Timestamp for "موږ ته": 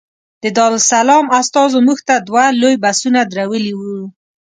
1.87-2.15